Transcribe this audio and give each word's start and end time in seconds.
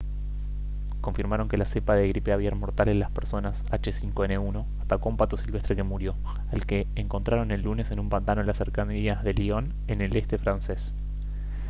confirmaron 0.99 1.47
que 1.47 1.59
la 1.59 1.65
cepa 1.65 1.93
de 1.93 2.07
gripe 2.07 2.33
aviar 2.33 2.55
mortal 2.55 2.89
en 2.89 2.97
las 2.99 3.11
personas 3.11 3.63
h5n1 3.65 4.65
atacó 4.81 5.09
a 5.09 5.11
un 5.11 5.17
pato 5.17 5.37
silvestre 5.37 5.75
que 5.75 5.83
murió 5.83 6.15
al 6.51 6.65
que 6.65 6.87
encontraron 6.95 7.51
el 7.51 7.61
lunes 7.61 7.91
en 7.91 7.99
un 7.99 8.09
pantano 8.09 8.41
en 8.41 8.47
las 8.47 8.57
cercanías 8.57 9.23
de 9.23 9.35
lyon 9.35 9.75
en 9.87 10.01
el 10.01 10.15
este 10.17 10.39
francés 10.39 10.91